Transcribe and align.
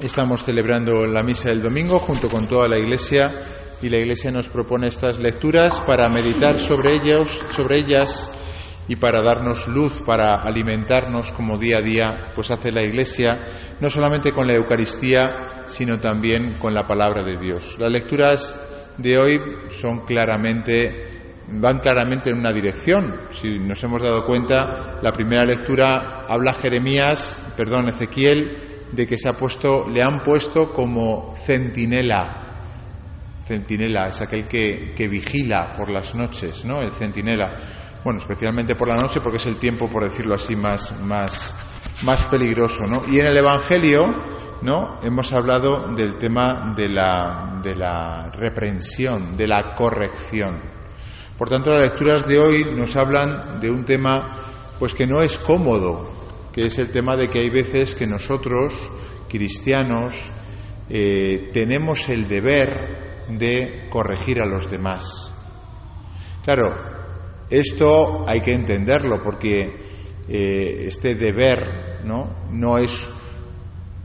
Estamos 0.00 0.42
celebrando 0.44 1.04
la 1.04 1.22
misa 1.22 1.50
del 1.50 1.60
domingo 1.60 1.98
junto 1.98 2.30
con 2.30 2.46
toda 2.46 2.66
la 2.66 2.78
Iglesia 2.78 3.32
y 3.82 3.90
la 3.90 3.98
Iglesia 3.98 4.30
nos 4.30 4.48
propone 4.48 4.88
estas 4.88 5.18
lecturas 5.18 5.78
para 5.80 6.08
meditar 6.08 6.58
sobre 6.58 6.94
ellas, 6.94 7.28
sobre 7.54 7.80
ellas 7.80 8.30
y 8.88 8.96
para 8.96 9.20
darnos 9.20 9.68
luz, 9.68 10.00
para 10.06 10.42
alimentarnos 10.42 11.32
como 11.32 11.58
día 11.58 11.78
a 11.78 11.82
día, 11.82 12.32
pues 12.34 12.50
hace 12.50 12.72
la 12.72 12.80
Iglesia, 12.80 13.76
no 13.78 13.90
solamente 13.90 14.32
con 14.32 14.46
la 14.46 14.54
Eucaristía, 14.54 15.64
sino 15.66 16.00
también 16.00 16.54
con 16.58 16.72
la 16.72 16.86
palabra 16.86 17.22
de 17.22 17.36
Dios. 17.36 17.76
Las 17.78 17.92
lecturas 17.92 18.58
de 18.96 19.18
hoy 19.18 19.38
son 19.68 20.06
claramente 20.06 21.08
van 21.52 21.80
claramente 21.80 22.30
en 22.30 22.38
una 22.38 22.52
dirección. 22.52 23.28
Si 23.32 23.58
nos 23.58 23.82
hemos 23.82 24.00
dado 24.00 24.24
cuenta, 24.24 24.98
la 25.02 25.12
primera 25.12 25.44
lectura 25.44 26.24
habla 26.26 26.54
Jeremías, 26.54 27.52
perdón, 27.56 27.88
Ezequiel, 27.88 28.69
de 28.92 29.06
que 29.06 29.16
se 29.16 29.28
ha 29.28 29.34
puesto, 29.34 29.88
le 29.88 30.02
han 30.02 30.22
puesto 30.22 30.72
como 30.72 31.34
centinela. 31.44 32.46
Centinela 33.46 34.08
es 34.08 34.20
aquel 34.20 34.46
que, 34.46 34.92
que 34.94 35.08
vigila 35.08 35.74
por 35.76 35.90
las 35.90 36.14
noches, 36.14 36.64
¿no? 36.64 36.80
El 36.80 36.90
centinela. 36.92 37.98
Bueno, 38.02 38.20
especialmente 38.20 38.76
por 38.76 38.88
la 38.88 38.96
noche 38.96 39.20
porque 39.20 39.36
es 39.36 39.46
el 39.46 39.56
tiempo, 39.56 39.88
por 39.88 40.04
decirlo 40.04 40.34
así, 40.34 40.56
más, 40.56 40.98
más, 41.00 41.54
más 42.02 42.24
peligroso, 42.24 42.86
¿no? 42.86 43.02
Y 43.06 43.18
en 43.18 43.26
el 43.26 43.36
Evangelio, 43.36 44.14
¿no? 44.62 44.98
Hemos 45.02 45.32
hablado 45.32 45.94
del 45.94 46.16
tema 46.16 46.72
de 46.74 46.88
la, 46.88 47.60
de 47.62 47.74
la 47.74 48.30
reprensión, 48.30 49.36
de 49.36 49.46
la 49.46 49.74
corrección. 49.74 50.60
Por 51.36 51.48
tanto, 51.48 51.70
las 51.70 51.82
lecturas 51.82 52.26
de 52.26 52.38
hoy 52.38 52.64
nos 52.76 52.96
hablan 52.96 53.60
de 53.60 53.70
un 53.70 53.84
tema 53.84 54.36
pues 54.78 54.94
que 54.94 55.06
no 55.06 55.20
es 55.20 55.38
cómodo, 55.38 56.19
que 56.52 56.62
es 56.62 56.78
el 56.78 56.90
tema 56.90 57.16
de 57.16 57.28
que 57.28 57.40
hay 57.42 57.50
veces 57.50 57.94
que 57.94 58.06
nosotros, 58.06 58.72
cristianos, 59.28 60.30
eh, 60.88 61.50
tenemos 61.52 62.08
el 62.08 62.26
deber 62.26 63.26
de 63.28 63.86
corregir 63.90 64.40
a 64.40 64.46
los 64.46 64.70
demás. 64.70 65.32
Claro, 66.44 66.64
esto 67.48 68.24
hay 68.26 68.40
que 68.40 68.52
entenderlo 68.52 69.22
porque 69.22 69.70
eh, 70.28 70.84
este 70.86 71.14
deber 71.14 72.00
¿no? 72.04 72.48
no 72.50 72.78
es 72.78 73.08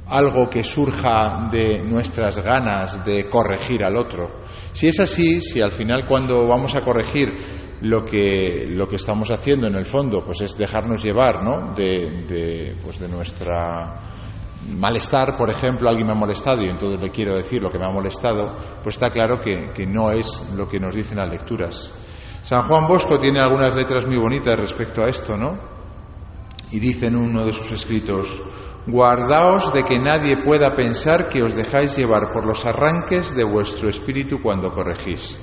algo 0.07 0.49
que 0.49 0.63
surja 0.63 1.49
de 1.51 1.79
nuestras 1.79 2.37
ganas 2.37 3.03
de 3.05 3.27
corregir 3.29 3.83
al 3.83 3.97
otro. 3.97 4.41
Si 4.73 4.87
es 4.87 4.99
así, 4.99 5.41
si 5.41 5.61
al 5.61 5.71
final 5.71 6.05
cuando 6.07 6.47
vamos 6.47 6.75
a 6.75 6.81
corregir 6.81 7.54
lo 7.81 8.03
que, 8.05 8.65
lo 8.69 8.87
que 8.87 8.95
estamos 8.95 9.31
haciendo 9.31 9.67
en 9.67 9.75
el 9.75 9.85
fondo 9.85 10.23
pues 10.23 10.41
es 10.41 10.57
dejarnos 10.57 11.03
llevar 11.03 11.43
¿no? 11.43 11.73
de, 11.75 12.75
pues 12.83 12.99
de 12.99 13.07
nuestra 13.07 14.01
malestar, 14.77 15.37
por 15.37 15.49
ejemplo, 15.49 15.87
alguien 15.87 16.07
me 16.07 16.13
ha 16.13 16.17
molestado 16.17 16.63
y 16.63 16.69
entonces 16.69 16.99
le 16.99 17.11
quiero 17.11 17.35
decir 17.35 17.61
lo 17.61 17.69
que 17.69 17.77
me 17.77 17.85
ha 17.85 17.91
molestado, 17.91 18.55
pues 18.81 18.95
está 18.95 19.11
claro 19.11 19.39
que, 19.39 19.71
que 19.73 19.85
no 19.85 20.09
es 20.09 20.43
lo 20.55 20.67
que 20.67 20.79
nos 20.79 20.95
dicen 20.95 21.19
las 21.19 21.29
lecturas. 21.29 21.93
San 22.41 22.67
Juan 22.67 22.87
Bosco 22.87 23.19
tiene 23.19 23.39
algunas 23.39 23.75
letras 23.75 24.05
muy 24.07 24.17
bonitas 24.17 24.57
respecto 24.57 25.03
a 25.03 25.09
esto, 25.09 25.37
¿no? 25.37 25.57
Y 26.71 26.79
dice 26.79 27.07
en 27.07 27.15
uno 27.15 27.45
de 27.45 27.53
sus 27.53 27.71
escritos, 27.71 28.41
Guardaos 28.87 29.73
de 29.73 29.83
que 29.83 29.97
nadie 29.97 30.37
pueda 30.37 30.75
pensar 30.75 31.27
que 31.29 31.41
os 31.41 31.55
dejáis 31.55 31.97
llevar 31.97 32.31
por 32.31 32.45
los 32.45 32.65
arranques 32.65 33.35
de 33.35 33.43
vuestro 33.43 33.89
espíritu 33.89 34.41
cuando 34.43 34.71
corregís. 34.71 35.39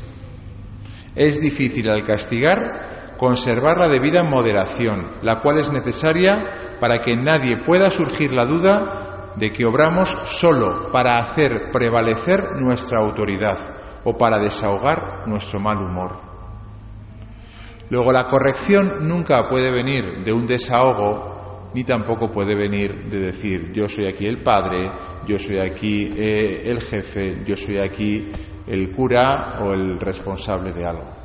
Es 1.15 1.41
difícil 1.41 1.89
al 1.89 2.05
castigar 2.05 3.15
conservar 3.19 3.79
la 3.79 3.89
debida 3.89 4.23
moderación, 4.25 5.19
la 5.23 5.41
cual 5.41 5.61
es 5.61 5.71
necesaria 5.71 6.79
para 6.81 6.99
que 6.99 7.17
nadie 7.17 7.59
pueda 7.65 7.91
surgir 7.91 8.33
la 8.33 8.47
duda 8.47 9.35
de 9.37 9.53
que 9.53 9.65
obramos 9.65 10.11
solo 10.27 10.91
para 10.91 11.19
hacer 11.19 11.71
prevalecer 11.73 12.57
nuestra 12.57 12.99
autoridad 12.99 14.01
o 14.05 14.19
para 14.19 14.39
desahogar 14.39 15.29
nuestro 15.29 15.61
mal 15.61 15.79
humor. 15.79 16.21
Luego, 17.91 18.11
la 18.11 18.27
corrección 18.27 19.07
nunca 19.07 19.49
puede 19.49 19.71
venir 19.71 20.25
de 20.25 20.33
un 20.33 20.47
desahogo 20.47 21.71
ni 21.75 21.85
tampoco 21.85 22.31
puede 22.31 22.55
venir 22.55 23.05
de 23.05 23.19
decir 23.19 23.73
yo 23.73 23.89
soy 23.89 24.07
aquí 24.07 24.27
el 24.27 24.43
padre, 24.43 24.91
yo 25.27 25.39
soy 25.39 25.59
aquí 25.59 26.13
eh, 26.17 26.63
el 26.65 26.81
jefe, 26.81 27.45
yo 27.47 27.57
soy 27.57 27.79
aquí 27.79 28.31
el 28.67 28.93
cura 28.95 29.59
o 29.61 29.73
el 29.73 29.99
responsable 29.99 30.73
de 30.73 30.87
algo. 30.87 31.23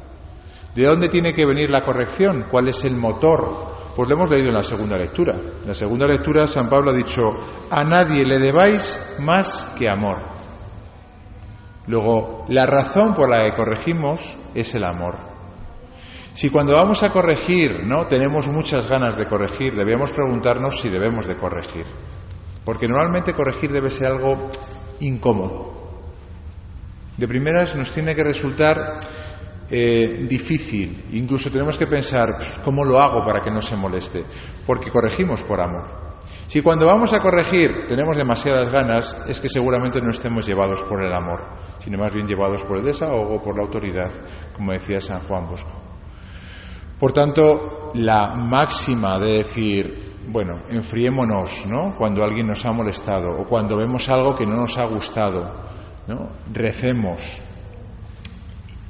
¿De 0.76 0.84
dónde 0.86 1.10
tiene 1.10 1.34
que 1.34 1.46
venir 1.46 1.70
la 1.70 1.82
corrección? 1.82 2.46
¿Cuál 2.50 2.68
es 2.68 2.86
el 2.86 2.96
motor? 2.96 3.76
Pues 3.96 4.08
lo 4.08 4.16
hemos 4.16 4.30
leído 4.30 4.50
en 4.50 4.54
la 4.54 4.64
segunda 4.64 4.96
lectura. 4.96 5.34
En 5.34 5.68
la 5.68 5.74
segunda 5.74 6.06
lectura 6.06 6.46
San 6.46 6.70
Pablo 6.70 6.92
ha 6.92 6.94
dicho, 6.94 7.34
a 7.70 7.84
nadie 7.84 8.24
le 8.24 8.38
debáis 8.38 9.18
más 9.20 9.74
que 9.78 9.90
amor. 9.90 10.18
Luego, 11.88 12.46
la 12.50 12.66
razón 12.66 13.16
por 13.16 13.30
la 13.30 13.44
que 13.44 13.56
corregimos 13.56 14.36
es 14.54 14.76
el 14.76 14.84
amor. 14.84 15.16
Si 16.34 16.52
cuando 16.52 16.74
vamos 16.74 17.02
a 17.02 17.12
corregir, 17.12 17.84
¿no? 17.86 18.06
Tenemos 18.06 18.48
muchas 18.48 18.86
ganas 18.86 19.18
de 19.18 19.26
corregir, 19.26 19.76
debemos 19.76 20.12
preguntarnos 20.12 20.80
si 20.80 20.90
debemos 20.90 21.26
de 21.26 21.38
corregir. 21.38 21.86
Porque 22.64 22.88
normalmente 22.88 23.34
corregir 23.34 23.72
debe 23.72 23.90
ser 23.90 24.08
algo 24.08 24.52
incómodo. 25.00 25.77
De 27.18 27.28
primeras 27.28 27.76
nos 27.76 27.92
tiene 27.92 28.16
que 28.16 28.24
resultar 28.24 29.00
eh, 29.70 30.26
difícil. 30.30 31.06
Incluso 31.14 31.50
tenemos 31.50 31.78
que 31.78 31.88
pensar 31.88 32.62
cómo 32.64 32.86
lo 32.86 33.02
hago 33.02 33.26
para 33.26 33.44
que 33.44 33.52
no 33.52 33.60
se 33.60 33.76
moleste. 33.76 34.24
Porque 34.66 34.92
corregimos 34.92 35.42
por 35.44 35.60
amor. 35.60 36.08
Si 36.48 36.62
cuando 36.62 36.86
vamos 36.86 37.12
a 37.12 37.22
corregir 37.22 37.88
tenemos 37.88 38.16
demasiadas 38.16 38.72
ganas, 38.72 39.16
es 39.28 39.40
que 39.40 39.50
seguramente 39.50 40.02
no 40.02 40.12
estemos 40.12 40.46
llevados 40.46 40.82
por 40.84 41.04
el 41.04 41.12
amor, 41.12 41.42
sino 41.84 41.98
más 41.98 42.14
bien 42.14 42.28
llevados 42.28 42.64
por 42.64 42.78
el 42.78 42.86
desahogo, 42.86 43.44
por 43.44 43.58
la 43.58 43.64
autoridad, 43.64 44.12
como 44.56 44.72
decía 44.72 45.02
San 45.02 45.20
Juan 45.22 45.50
Bosco. 45.50 45.72
Por 47.00 47.12
tanto, 47.12 47.92
la 47.96 48.36
máxima 48.36 49.20
de 49.20 49.40
decir, 49.40 50.16
bueno, 50.30 50.62
enfriémonos, 50.70 51.66
¿no? 51.68 51.96
Cuando 51.98 52.24
alguien 52.24 52.48
nos 52.48 52.66
ha 52.66 52.72
molestado 52.72 53.30
o 53.32 53.46
cuando 53.46 53.76
vemos 53.76 54.08
algo 54.08 54.36
que 54.36 54.46
no 54.46 54.56
nos 54.56 54.78
ha 54.78 54.86
gustado, 54.86 55.68
¿no? 56.08 56.30
Recemos. 56.54 57.42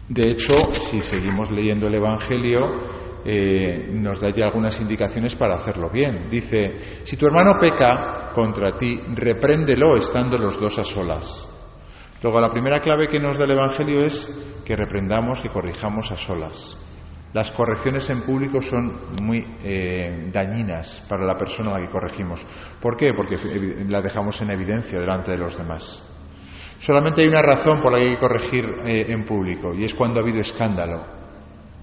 De 0.08 0.32
hecho, 0.32 0.54
si 0.80 1.02
seguimos 1.02 1.52
leyendo 1.52 1.88
el 1.88 1.96
Evangelio, 1.96 2.62
eh, 3.26 3.90
nos 3.92 4.22
da 4.22 4.30
ya 4.30 4.46
algunas 4.46 4.80
indicaciones 4.80 5.36
para 5.36 5.56
hacerlo 5.56 5.90
bien. 5.90 6.30
Dice, 6.30 7.02
si 7.04 7.18
tu 7.18 7.26
hermano 7.26 7.60
peca 7.60 8.32
contra 8.34 8.78
ti, 8.78 9.02
repréndelo 9.16 9.98
estando 9.98 10.38
los 10.38 10.60
dos 10.60 10.80
a 10.80 10.84
solas. 10.84 11.46
Luego, 12.22 12.40
la 12.40 12.52
primera 12.52 12.80
clave 12.80 13.08
que 13.08 13.20
nos 13.20 13.38
da 13.38 13.44
el 13.44 13.52
Evangelio 13.52 14.06
es 14.06 14.62
que 14.64 14.76
reprendamos, 14.76 15.44
y 15.44 15.50
corrijamos 15.50 16.12
a 16.12 16.18
solas. 16.18 16.78
Las 17.34 17.52
correcciones 17.52 18.10
en 18.10 18.22
público 18.22 18.62
son 18.62 19.22
muy 19.22 19.46
eh, 19.64 20.30
dañinas 20.32 21.06
para 21.10 21.26
la 21.26 21.38
persona 21.38 21.72
a 21.72 21.80
la 21.80 21.86
que 21.86 21.92
corregimos. 21.92 22.46
¿Por 22.82 22.96
qué? 22.96 23.14
Porque 23.14 23.38
la 23.88 24.02
dejamos 24.02 24.42
en 24.42 24.52
evidencia 24.52 25.00
delante 25.00 25.32
de 25.32 25.38
los 25.38 25.58
demás. 25.58 26.07
Solamente 26.80 27.22
hay 27.22 27.28
una 27.28 27.42
razón 27.42 27.82
por 27.82 27.92
la 27.92 27.98
que 27.98 28.06
hay 28.06 28.14
que 28.14 28.20
corregir 28.20 28.76
eh, 28.86 29.06
en 29.10 29.26
público 29.26 29.74
y 29.74 29.84
es 29.84 29.94
cuando 29.94 30.20
ha 30.20 30.24
habido 30.24 30.40
escándalo. 30.40 31.04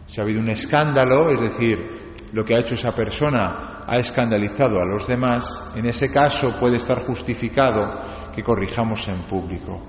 Si 0.06 0.20
ha 0.20 0.24
habido 0.24 0.40
un 0.40 0.48
escándalo, 0.48 1.30
es 1.30 1.40
decir, 1.40 2.14
lo 2.32 2.44
que 2.44 2.54
ha 2.54 2.60
hecho 2.60 2.74
esa 2.74 2.94
persona 2.94 3.82
ha 3.86 3.98
escandalizado 3.98 4.80
a 4.80 4.84
los 4.84 5.06
demás, 5.06 5.72
en 5.74 5.86
ese 5.86 6.10
caso 6.10 6.58
puede 6.58 6.76
estar 6.76 7.00
justificado 7.00 8.00
que 8.34 8.42
corrijamos 8.42 9.06
en 9.08 9.18
público. 9.22 9.82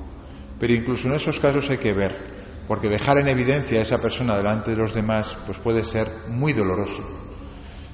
Pero 0.59 0.73
incluso 0.73 1.07
en 1.07 1.15
esos 1.15 1.39
casos 1.39 1.69
hay 1.69 1.77
que 1.77 1.93
ver 1.93 2.35
porque 2.67 2.89
dejar 2.89 3.19
en 3.19 3.27
evidencia 3.27 3.79
a 3.79 3.83
esa 3.83 4.01
persona 4.01 4.35
delante 4.35 4.71
de 4.71 4.77
los 4.77 4.93
demás 4.93 5.37
pues 5.45 5.57
puede 5.59 5.83
ser 5.83 6.07
muy 6.29 6.53
doloroso. 6.53 7.03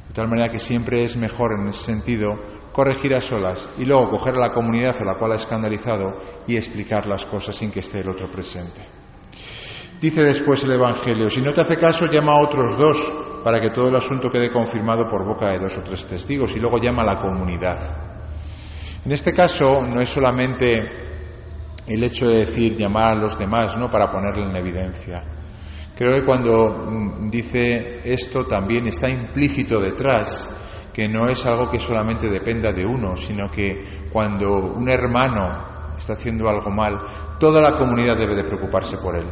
De 0.07 0.13
tal 0.13 0.27
manera 0.27 0.49
que 0.49 0.59
siempre 0.59 1.03
es 1.03 1.17
mejor 1.17 1.59
en 1.59 1.69
ese 1.69 1.83
sentido 1.85 2.39
corregir 2.71 3.13
a 3.13 3.21
solas 3.21 3.69
y 3.77 3.85
luego 3.85 4.09
coger 4.09 4.35
a 4.35 4.39
la 4.39 4.51
comunidad 4.51 4.95
a 4.99 5.05
la 5.05 5.15
cual 5.15 5.33
ha 5.33 5.35
escandalizado 5.35 6.17
y 6.47 6.55
explicar 6.55 7.05
las 7.05 7.25
cosas 7.25 7.55
sin 7.55 7.71
que 7.71 7.81
esté 7.81 7.99
el 7.99 8.09
otro 8.09 8.31
presente. 8.31 8.81
Dice 10.01 10.23
después 10.23 10.63
el 10.63 10.71
Evangelio, 10.71 11.29
si 11.29 11.41
no 11.41 11.53
te 11.53 11.61
hace 11.61 11.77
caso, 11.77 12.07
llama 12.07 12.33
a 12.33 12.41
otros 12.41 12.77
dos 12.77 12.97
para 13.43 13.59
que 13.59 13.69
todo 13.69 13.89
el 13.89 13.95
asunto 13.95 14.31
quede 14.31 14.51
confirmado 14.51 15.09
por 15.09 15.25
boca 15.25 15.49
de 15.49 15.59
dos 15.59 15.77
o 15.77 15.81
tres 15.81 16.05
testigos 16.05 16.55
y 16.55 16.59
luego 16.59 16.79
llama 16.79 17.03
a 17.03 17.05
la 17.05 17.19
comunidad. 17.19 18.11
En 19.05 19.11
este 19.11 19.33
caso 19.33 19.85
no 19.85 19.99
es 19.99 20.09
solamente 20.09 21.01
el 21.87 22.03
hecho 22.03 22.27
de 22.29 22.45
decir 22.45 22.75
llamar 22.75 23.17
a 23.17 23.21
los 23.21 23.37
demás, 23.37 23.77
¿no? 23.77 23.89
Para 23.89 24.11
ponerle 24.11 24.43
en 24.43 24.55
evidencia. 24.55 25.23
Creo 25.95 26.15
que 26.15 26.25
cuando 26.25 26.69
mm, 26.69 27.29
dice 27.29 28.01
esto 28.03 28.45
también 28.45 28.87
está 28.87 29.09
implícito 29.09 29.79
detrás 29.79 30.49
que 30.93 31.07
no 31.07 31.27
es 31.27 31.45
algo 31.45 31.69
que 31.69 31.79
solamente 31.79 32.29
dependa 32.29 32.73
de 32.73 32.85
uno, 32.85 33.15
sino 33.15 33.49
que 33.49 34.07
cuando 34.11 34.73
un 34.75 34.89
hermano 34.89 35.93
está 35.97 36.13
haciendo 36.13 36.49
algo 36.49 36.69
mal, 36.69 36.99
toda 37.39 37.61
la 37.61 37.77
comunidad 37.77 38.17
debe 38.17 38.35
de 38.35 38.43
preocuparse 38.43 38.97
por 38.97 39.15
él. 39.15 39.25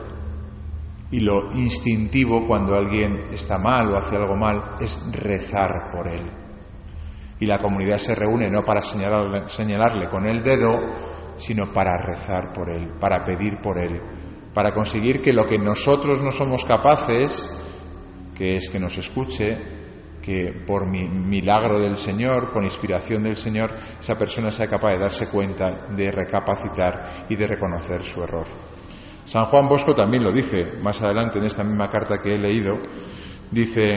Y 1.11 1.19
lo 1.21 1.51
instintivo 1.53 2.47
cuando 2.47 2.75
alguien 2.75 3.25
está 3.33 3.57
mal 3.57 3.91
o 3.91 3.97
hace 3.97 4.15
algo 4.15 4.35
mal 4.35 4.75
es 4.79 4.99
rezar 5.11 5.89
por 5.91 6.07
él. 6.07 6.23
Y 7.39 7.45
la 7.45 7.59
comunidad 7.59 7.97
se 7.97 8.15
reúne 8.15 8.49
no 8.49 8.63
para 8.63 8.81
señalarle, 8.81 9.47
señalarle 9.47 10.07
con 10.07 10.25
el 10.25 10.43
dedo, 10.43 10.77
sino 11.37 11.73
para 11.73 11.97
rezar 11.97 12.53
por 12.53 12.69
él, 12.69 12.93
para 12.99 13.23
pedir 13.23 13.59
por 13.59 13.79
él, 13.79 13.99
para 14.53 14.73
conseguir 14.73 15.21
que 15.21 15.33
lo 15.33 15.45
que 15.45 15.57
nosotros 15.57 16.21
no 16.21 16.31
somos 16.31 16.63
capaces, 16.65 17.49
que 18.35 18.57
es 18.57 18.69
que 18.69 18.79
nos 18.79 18.97
escuche, 18.97 19.78
que 20.29 20.51
por 20.51 20.85
milagro 20.85 21.79
del 21.79 21.97
Señor, 21.97 22.51
con 22.53 22.63
inspiración 22.63 23.23
del 23.23 23.35
Señor, 23.35 23.71
esa 23.99 24.13
persona 24.15 24.51
sea 24.51 24.69
capaz 24.69 24.91
de 24.91 24.99
darse 24.99 25.27
cuenta, 25.27 25.87
de 25.89 26.11
recapacitar 26.11 27.25
y 27.27 27.35
de 27.35 27.47
reconocer 27.47 28.03
su 28.03 28.21
error. 28.21 28.45
San 29.25 29.45
Juan 29.45 29.67
Bosco 29.67 29.95
también 29.95 30.23
lo 30.23 30.31
dice 30.31 30.73
más 30.83 31.01
adelante 31.01 31.39
en 31.39 31.45
esta 31.45 31.63
misma 31.63 31.89
carta 31.89 32.21
que 32.21 32.35
he 32.35 32.37
leído, 32.37 32.77
dice, 33.49 33.95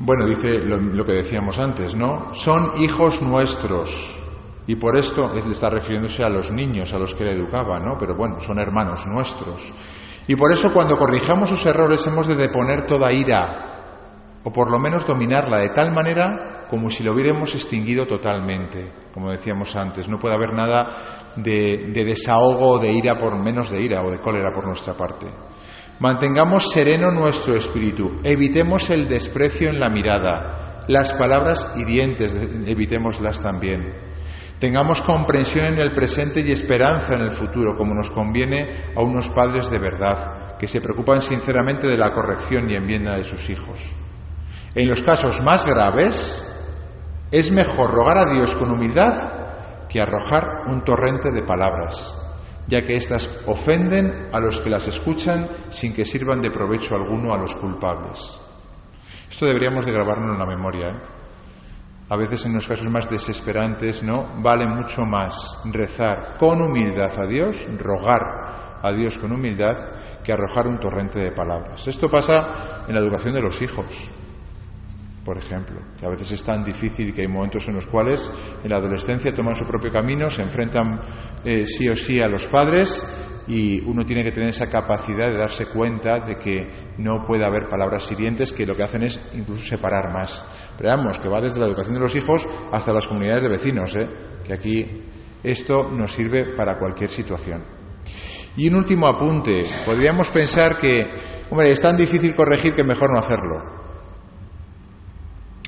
bueno, 0.00 0.26
dice 0.26 0.58
lo, 0.58 1.06
que 1.06 1.12
decíamos 1.12 1.60
antes, 1.60 1.94
¿no? 1.94 2.34
Son 2.34 2.72
hijos 2.82 3.22
nuestros. 3.22 4.18
Y 4.66 4.74
por 4.74 4.96
esto 4.96 5.32
él 5.32 5.52
está 5.52 5.70
refiriéndose 5.70 6.24
a 6.24 6.28
los 6.28 6.50
niños, 6.50 6.92
a 6.92 6.98
los 6.98 7.14
que 7.14 7.22
le 7.22 7.34
educaba, 7.34 7.78
¿no? 7.78 7.96
Pero 7.96 8.16
bueno, 8.16 8.40
son 8.40 8.58
hermanos 8.58 9.06
nuestros. 9.06 9.72
Y 10.28 10.36
por 10.36 10.52
eso 10.52 10.72
cuando 10.72 10.98
corrijamos 10.98 11.48
sus 11.48 11.64
errores 11.64 12.06
hemos 12.06 12.28
de 12.28 12.36
deponer 12.36 12.86
toda 12.86 13.10
ira, 13.10 14.40
o 14.44 14.52
por 14.52 14.70
lo 14.70 14.78
menos 14.78 15.06
dominarla 15.06 15.58
de 15.58 15.70
tal 15.70 15.90
manera 15.90 16.66
como 16.68 16.90
si 16.90 17.02
lo 17.02 17.14
hubiéramos 17.14 17.54
extinguido 17.54 18.06
totalmente, 18.06 18.92
como 19.12 19.30
decíamos 19.30 19.74
antes. 19.74 20.06
No 20.06 20.20
puede 20.20 20.34
haber 20.34 20.52
nada 20.52 21.32
de, 21.34 21.90
de 21.94 22.04
desahogo 22.04 22.72
o 22.72 22.78
de 22.78 22.92
ira 22.92 23.18
por 23.18 23.36
menos 23.42 23.70
de 23.70 23.80
ira 23.80 24.02
o 24.02 24.10
de 24.10 24.20
cólera 24.20 24.52
por 24.52 24.66
nuestra 24.66 24.92
parte. 24.92 25.26
Mantengamos 25.98 26.70
sereno 26.70 27.10
nuestro 27.10 27.56
espíritu, 27.56 28.20
evitemos 28.22 28.90
el 28.90 29.08
desprecio 29.08 29.70
en 29.70 29.80
la 29.80 29.88
mirada, 29.88 30.84
las 30.88 31.14
palabras 31.14 31.72
hirientes, 31.74 32.34
evitémoslas 32.66 33.40
también. 33.42 34.07
Tengamos 34.58 35.00
comprensión 35.02 35.66
en 35.66 35.78
el 35.78 35.92
presente 35.92 36.40
y 36.40 36.50
esperanza 36.50 37.14
en 37.14 37.20
el 37.20 37.32
futuro, 37.32 37.76
como 37.76 37.94
nos 37.94 38.10
conviene 38.10 38.92
a 38.96 39.02
unos 39.02 39.28
padres 39.28 39.70
de 39.70 39.78
verdad, 39.78 40.56
que 40.58 40.66
se 40.66 40.80
preocupan 40.80 41.22
sinceramente 41.22 41.86
de 41.86 41.96
la 41.96 42.12
corrección 42.12 42.68
y 42.68 42.74
enmienda 42.74 43.16
de 43.16 43.24
sus 43.24 43.48
hijos. 43.50 43.80
En 44.74 44.88
los 44.88 45.02
casos 45.02 45.40
más 45.42 45.64
graves, 45.64 46.44
es 47.30 47.50
mejor 47.52 47.92
rogar 47.92 48.18
a 48.18 48.32
Dios 48.32 48.54
con 48.56 48.70
humildad 48.70 49.32
que 49.88 50.00
arrojar 50.00 50.62
un 50.66 50.84
torrente 50.84 51.30
de 51.30 51.42
palabras, 51.42 52.16
ya 52.66 52.84
que 52.84 52.96
éstas 52.96 53.30
ofenden 53.46 54.28
a 54.32 54.40
los 54.40 54.60
que 54.60 54.70
las 54.70 54.88
escuchan 54.88 55.48
sin 55.70 55.94
que 55.94 56.04
sirvan 56.04 56.42
de 56.42 56.50
provecho 56.50 56.96
alguno 56.96 57.32
a 57.32 57.38
los 57.38 57.54
culpables. 57.54 58.18
Esto 59.30 59.46
deberíamos 59.46 59.86
de 59.86 59.92
grabarnos 59.92 60.32
en 60.32 60.38
la 60.38 60.46
memoria. 60.46 60.88
¿eh? 60.88 61.17
A 62.08 62.16
veces 62.16 62.46
en 62.46 62.54
los 62.54 62.66
casos 62.66 62.90
más 62.90 63.10
desesperantes, 63.10 64.02
¿no? 64.02 64.40
Vale 64.42 64.66
mucho 64.66 65.02
más 65.02 65.58
rezar 65.66 66.36
con 66.38 66.62
humildad 66.62 67.18
a 67.18 67.26
Dios, 67.26 67.66
rogar 67.78 68.78
a 68.82 68.92
Dios 68.92 69.18
con 69.18 69.32
humildad, 69.32 69.76
que 70.24 70.32
arrojar 70.32 70.66
un 70.66 70.78
torrente 70.78 71.18
de 71.18 71.32
palabras. 71.32 71.86
Esto 71.86 72.10
pasa 72.10 72.84
en 72.86 72.94
la 72.94 73.00
educación 73.00 73.34
de 73.34 73.42
los 73.42 73.60
hijos, 73.60 73.86
por 75.24 75.36
ejemplo, 75.36 75.80
que 75.98 76.06
a 76.06 76.08
veces 76.08 76.32
es 76.32 76.42
tan 76.42 76.64
difícil 76.64 77.12
que 77.12 77.22
hay 77.22 77.28
momentos 77.28 77.68
en 77.68 77.74
los 77.74 77.86
cuales 77.86 78.30
en 78.62 78.70
la 78.70 78.76
adolescencia 78.76 79.34
toman 79.34 79.56
su 79.56 79.66
propio 79.66 79.92
camino, 79.92 80.30
se 80.30 80.42
enfrentan 80.42 81.00
eh, 81.44 81.66
sí 81.66 81.88
o 81.88 81.96
sí 81.96 82.20
a 82.22 82.28
los 82.28 82.46
padres 82.46 83.06
y 83.46 83.80
uno 83.80 84.04
tiene 84.04 84.22
que 84.22 84.32
tener 84.32 84.50
esa 84.50 84.70
capacidad 84.70 85.28
de 85.30 85.36
darse 85.36 85.66
cuenta 85.66 86.20
de 86.20 86.36
que 86.36 86.94
no 86.98 87.24
puede 87.26 87.44
haber 87.44 87.68
palabras 87.68 88.10
hirientes 88.12 88.52
que 88.52 88.66
lo 88.66 88.76
que 88.76 88.82
hacen 88.82 89.02
es 89.02 89.20
incluso 89.34 89.64
separar 89.64 90.12
más. 90.12 90.44
Pero 90.78 91.12
que 91.20 91.28
va 91.28 91.40
desde 91.40 91.58
la 91.58 91.66
educación 91.66 91.94
de 91.94 92.00
los 92.00 92.14
hijos 92.14 92.46
hasta 92.70 92.92
las 92.92 93.06
comunidades 93.06 93.42
de 93.42 93.48
vecinos, 93.48 93.96
¿eh? 93.96 94.08
que 94.46 94.52
aquí 94.52 95.02
esto 95.42 95.90
nos 95.90 96.12
sirve 96.12 96.54
para 96.56 96.78
cualquier 96.78 97.10
situación. 97.10 97.62
Y 98.56 98.68
un 98.68 98.76
último 98.76 99.08
apunte. 99.08 99.62
Podríamos 99.84 100.28
pensar 100.30 100.76
que, 100.78 101.06
hombre, 101.50 101.72
es 101.72 101.80
tan 101.80 101.96
difícil 101.96 102.34
corregir 102.34 102.74
que 102.74 102.84
mejor 102.84 103.12
no 103.12 103.18
hacerlo. 103.18 103.78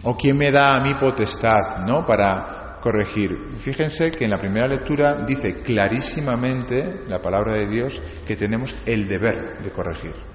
¿O 0.04 0.16
quién 0.16 0.38
me 0.38 0.50
da 0.50 0.76
a 0.76 0.80
mí 0.80 0.94
potestad, 0.94 1.84
¿no? 1.86 2.06
Para 2.06 2.78
corregir. 2.80 3.36
Fíjense 3.62 4.10
que 4.10 4.24
en 4.24 4.30
la 4.30 4.38
primera 4.38 4.66
lectura 4.66 5.24
dice 5.26 5.56
clarísimamente 5.62 7.02
la 7.08 7.20
palabra 7.20 7.54
de 7.54 7.66
Dios 7.66 8.00
que 8.26 8.36
tenemos 8.36 8.74
el 8.86 9.06
deber 9.06 9.58
de 9.62 9.70
corregir. 9.70 10.29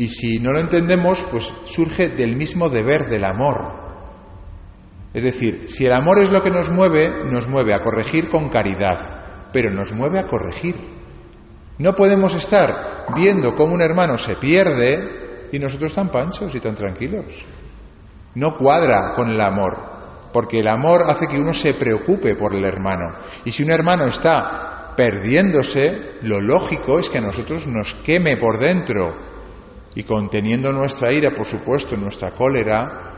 Y 0.00 0.08
si 0.08 0.38
no 0.38 0.50
lo 0.50 0.60
entendemos, 0.60 1.22
pues 1.30 1.52
surge 1.66 2.08
del 2.08 2.34
mismo 2.34 2.70
deber 2.70 3.10
del 3.10 3.22
amor. 3.22 3.70
Es 5.12 5.22
decir, 5.22 5.66
si 5.68 5.84
el 5.84 5.92
amor 5.92 6.22
es 6.22 6.30
lo 6.30 6.42
que 6.42 6.50
nos 6.50 6.70
mueve, 6.70 7.26
nos 7.30 7.46
mueve 7.46 7.74
a 7.74 7.82
corregir 7.82 8.30
con 8.30 8.48
caridad, 8.48 9.50
pero 9.52 9.70
nos 9.70 9.92
mueve 9.92 10.18
a 10.18 10.26
corregir. 10.26 10.74
No 11.76 11.94
podemos 11.94 12.34
estar 12.34 13.08
viendo 13.14 13.54
cómo 13.54 13.74
un 13.74 13.82
hermano 13.82 14.16
se 14.16 14.36
pierde 14.36 15.48
y 15.52 15.58
nosotros 15.58 15.92
tan 15.92 16.08
panchos 16.08 16.54
y 16.54 16.60
tan 16.60 16.76
tranquilos. 16.76 17.44
No 18.36 18.56
cuadra 18.56 19.12
con 19.14 19.28
el 19.28 19.40
amor, 19.42 19.76
porque 20.32 20.60
el 20.60 20.68
amor 20.68 21.02
hace 21.08 21.26
que 21.26 21.38
uno 21.38 21.52
se 21.52 21.74
preocupe 21.74 22.36
por 22.36 22.56
el 22.56 22.64
hermano. 22.64 23.16
Y 23.44 23.52
si 23.52 23.62
un 23.62 23.70
hermano 23.70 24.06
está 24.06 24.94
perdiéndose, 24.96 26.12
lo 26.22 26.40
lógico 26.40 26.98
es 26.98 27.10
que 27.10 27.18
a 27.18 27.20
nosotros 27.20 27.66
nos 27.66 27.92
queme 28.02 28.38
por 28.38 28.58
dentro 28.58 29.28
y 29.94 30.02
conteniendo 30.04 30.72
nuestra 30.72 31.12
ira, 31.12 31.34
por 31.36 31.46
supuesto, 31.46 31.96
nuestra 31.96 32.32
cólera, 32.32 33.08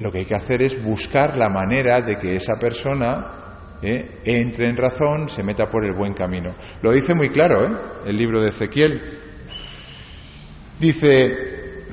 lo 0.00 0.12
que 0.12 0.18
hay 0.18 0.24
que 0.24 0.34
hacer 0.34 0.62
es 0.62 0.82
buscar 0.82 1.36
la 1.36 1.48
manera 1.48 2.00
de 2.00 2.18
que 2.18 2.36
esa 2.36 2.58
persona 2.58 3.38
eh, 3.80 4.22
entre 4.24 4.68
en 4.68 4.76
razón, 4.76 5.28
se 5.28 5.42
meta 5.42 5.70
por 5.70 5.84
el 5.84 5.94
buen 5.94 6.12
camino. 6.12 6.54
Lo 6.82 6.90
dice 6.90 7.14
muy 7.14 7.28
claro 7.28 7.64
¿eh? 7.64 7.70
el 8.06 8.16
libro 8.16 8.40
de 8.40 8.48
Ezequiel. 8.48 9.00
Dice, 10.80 11.84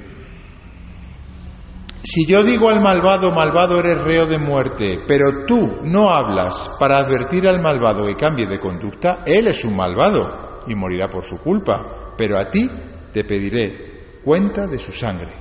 si 2.04 2.26
yo 2.26 2.44
digo 2.44 2.70
al 2.70 2.81
malvado, 2.81 3.31
malvado 3.31 3.80
eres 3.80 4.02
reo 4.04 4.26
de 4.26 4.40
muerte, 4.40 5.00
pero 5.08 5.46
tú 5.46 5.81
no 5.84 6.10
hablas 6.10 6.72
para 6.80 6.98
advertir 6.98 7.48
al 7.48 7.62
malvado 7.62 8.06
que 8.06 8.16
cambie 8.16 8.48
de 8.48 8.60
conducta, 8.60 9.20
él 9.26 9.48
es 9.48 9.64
un 9.64 9.76
malvado 9.76 10.64
y 10.68 10.74
morirá 10.74 11.08
por 11.08 11.24
su 11.24 11.38
culpa, 11.38 12.14
pero 12.18 12.38
a 12.38 12.50
ti 12.50 12.68
te 13.16 13.24
pediré 13.24 14.20
cuenta 14.26 14.68
de 14.68 14.78
su 14.78 14.92
sangre. 14.92 15.32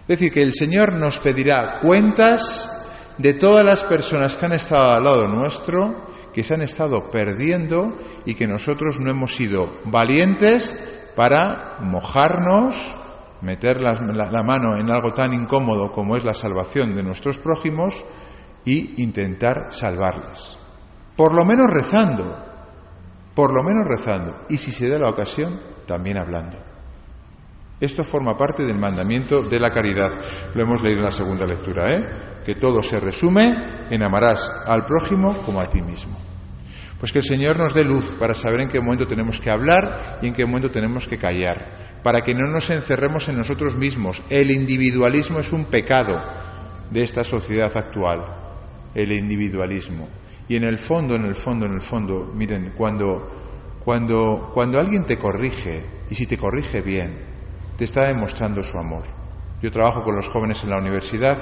Es 0.00 0.08
decir, 0.08 0.32
que 0.32 0.40
el 0.40 0.54
Señor 0.54 0.94
nos 0.94 1.18
pedirá 1.18 1.80
cuentas 1.80 2.70
de 3.18 3.34
todas 3.34 3.66
las 3.66 3.84
personas 3.84 4.34
que 4.34 4.46
han 4.46 4.54
estado 4.54 4.92
al 4.92 5.04
lado 5.04 5.28
nuestro, 5.28 6.08
que 6.32 6.42
se 6.42 6.54
han 6.54 6.62
estado 6.62 7.10
perdiendo 7.10 7.98
y 8.24 8.34
que 8.34 8.46
nosotros 8.46 8.98
no 8.98 9.10
hemos 9.10 9.36
sido 9.36 9.80
valientes 9.84 10.74
para 11.14 11.76
mojarnos, 11.80 12.74
meter 13.42 13.82
la, 13.82 13.92
la, 13.92 14.42
mano 14.42 14.74
en 14.78 14.90
algo 14.90 15.12
tan 15.12 15.34
incómodo 15.34 15.92
como 15.92 16.16
es 16.16 16.24
la 16.24 16.32
salvación 16.32 16.94
de 16.94 17.02
nuestros 17.02 17.36
prójimos 17.36 18.02
y 18.64 19.02
intentar 19.02 19.68
salvarles. 19.72 20.56
Por 21.14 21.34
lo 21.34 21.44
menos 21.44 21.66
rezando, 21.70 22.34
por 23.34 23.52
lo 23.52 23.62
menos 23.62 23.86
rezando. 23.86 24.46
Y 24.48 24.56
si 24.56 24.72
se 24.72 24.88
da 24.88 24.98
la 24.98 25.10
ocasión, 25.10 25.73
también 25.86 26.18
hablando. 26.18 26.58
Esto 27.80 28.04
forma 28.04 28.36
parte 28.36 28.64
del 28.64 28.78
mandamiento 28.78 29.42
de 29.42 29.60
la 29.60 29.70
caridad. 29.70 30.10
Lo 30.54 30.62
hemos 30.62 30.82
leído 30.82 31.00
en 31.00 31.04
la 31.04 31.10
segunda 31.10 31.46
lectura, 31.46 31.92
¿eh? 31.92 32.04
Que 32.44 32.54
todo 32.54 32.82
se 32.82 33.00
resume 33.00 33.86
en 33.90 34.02
amarás 34.02 34.50
al 34.66 34.86
prójimo 34.86 35.42
como 35.42 35.60
a 35.60 35.68
ti 35.68 35.82
mismo. 35.82 36.16
Pues 36.98 37.12
que 37.12 37.18
el 37.18 37.24
Señor 37.24 37.58
nos 37.58 37.74
dé 37.74 37.84
luz 37.84 38.14
para 38.14 38.34
saber 38.34 38.62
en 38.62 38.68
qué 38.68 38.80
momento 38.80 39.06
tenemos 39.06 39.40
que 39.40 39.50
hablar 39.50 40.18
y 40.22 40.28
en 40.28 40.34
qué 40.34 40.46
momento 40.46 40.70
tenemos 40.70 41.06
que 41.06 41.18
callar, 41.18 42.00
para 42.02 42.22
que 42.22 42.34
no 42.34 42.46
nos 42.48 42.70
encerremos 42.70 43.28
en 43.28 43.36
nosotros 43.36 43.76
mismos. 43.76 44.22
El 44.30 44.50
individualismo 44.50 45.40
es 45.40 45.52
un 45.52 45.66
pecado 45.66 46.14
de 46.90 47.02
esta 47.02 47.24
sociedad 47.24 47.76
actual, 47.76 48.24
el 48.94 49.12
individualismo. 49.12 50.08
Y 50.48 50.56
en 50.56 50.64
el 50.64 50.78
fondo, 50.78 51.16
en 51.16 51.24
el 51.24 51.34
fondo, 51.34 51.66
en 51.66 51.72
el 51.72 51.80
fondo, 51.80 52.30
miren, 52.34 52.72
cuando 52.76 53.43
cuando, 53.84 54.50
cuando 54.54 54.80
alguien 54.80 55.04
te 55.04 55.18
corrige, 55.18 55.84
y 56.08 56.14
si 56.14 56.26
te 56.26 56.38
corrige 56.38 56.80
bien, 56.80 57.18
te 57.76 57.84
está 57.84 58.06
demostrando 58.06 58.62
su 58.62 58.78
amor. 58.78 59.04
Yo 59.60 59.70
trabajo 59.70 60.02
con 60.02 60.16
los 60.16 60.28
jóvenes 60.28 60.62
en 60.64 60.70
la 60.70 60.78
universidad, 60.78 61.38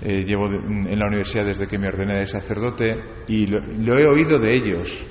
eh, 0.00 0.24
llevo 0.24 0.46
en 0.46 0.98
la 0.98 1.06
universidad 1.06 1.44
desde 1.44 1.66
que 1.66 1.78
me 1.78 1.88
ordené 1.88 2.20
de 2.20 2.26
sacerdote 2.26 3.02
y 3.26 3.46
lo, 3.46 3.98
he 3.98 4.06
oído 4.06 4.38
de 4.38 4.54
ellos. 4.54 5.04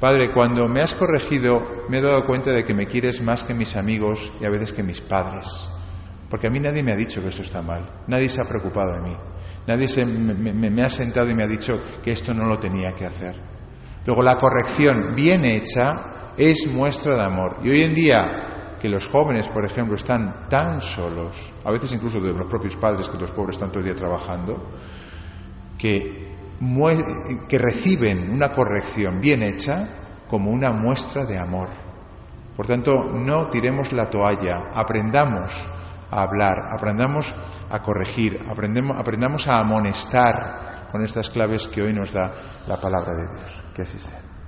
Padre, 0.00 0.30
cuando 0.30 0.66
me 0.68 0.80
has 0.80 0.94
corregido 0.94 1.84
me 1.88 1.98
he 1.98 2.00
dado 2.00 2.24
cuenta 2.26 2.50
de 2.50 2.64
que 2.64 2.74
me 2.74 2.86
quieres 2.86 3.20
más 3.20 3.44
que 3.44 3.54
mis 3.54 3.76
amigos 3.76 4.32
y 4.40 4.46
a 4.46 4.50
veces 4.50 4.72
que 4.72 4.82
mis 4.82 5.00
padres. 5.00 5.46
Porque 6.30 6.46
a 6.46 6.50
mí 6.50 6.58
nadie 6.60 6.82
me 6.82 6.92
ha 6.92 6.96
dicho 6.96 7.20
que 7.20 7.28
esto 7.28 7.42
está 7.42 7.60
mal, 7.60 8.04
nadie 8.06 8.30
se 8.30 8.40
ha 8.40 8.48
preocupado 8.48 8.94
de 8.94 9.00
mí, 9.00 9.16
nadie 9.66 9.86
se, 9.86 10.06
me 10.06 10.82
ha 10.82 10.90
sentado 10.90 11.28
y 11.28 11.34
me 11.34 11.42
ha 11.42 11.48
dicho 11.48 11.74
que 12.02 12.12
esto 12.12 12.32
no 12.32 12.46
lo 12.46 12.58
tenía 12.58 12.94
que 12.94 13.04
hacer. 13.04 13.51
Luego 14.04 14.22
la 14.22 14.36
corrección 14.36 15.14
bien 15.14 15.44
hecha 15.44 16.32
es 16.36 16.66
muestra 16.66 17.16
de 17.16 17.22
amor. 17.22 17.58
Y 17.62 17.70
hoy 17.70 17.82
en 17.82 17.94
día 17.94 18.76
que 18.80 18.88
los 18.88 19.06
jóvenes, 19.06 19.46
por 19.46 19.64
ejemplo, 19.64 19.94
están 19.94 20.48
tan 20.48 20.82
solos, 20.82 21.52
a 21.64 21.70
veces 21.70 21.92
incluso 21.92 22.20
de 22.20 22.32
los 22.32 22.48
propios 22.48 22.74
padres, 22.76 23.08
que 23.08 23.16
los 23.16 23.30
pobres 23.30 23.54
están 23.54 23.70
todo 23.70 23.78
el 23.78 23.84
día 23.84 23.94
trabajando, 23.94 24.70
que, 25.78 26.34
que 27.48 27.58
reciben 27.58 28.30
una 28.32 28.52
corrección 28.52 29.20
bien 29.20 29.42
hecha 29.44 30.24
como 30.28 30.50
una 30.50 30.72
muestra 30.72 31.24
de 31.24 31.38
amor. 31.38 31.68
Por 32.56 32.66
tanto, 32.66 33.04
no 33.04 33.48
tiremos 33.50 33.92
la 33.92 34.10
toalla, 34.10 34.70
aprendamos 34.74 35.52
a 36.10 36.22
hablar, 36.22 36.56
aprendamos 36.70 37.32
a 37.70 37.82
corregir, 37.82 38.44
aprendemos, 38.48 38.98
aprendamos 38.98 39.46
a 39.46 39.60
amonestar 39.60 40.88
con 40.90 41.04
estas 41.04 41.30
claves 41.30 41.68
que 41.68 41.82
hoy 41.82 41.92
nos 41.92 42.12
da 42.12 42.32
la 42.66 42.80
palabra 42.80 43.14
de 43.14 43.26
Dios. 43.28 43.61
Que 43.74 43.82
así 43.82 43.98
sea. 43.98 44.31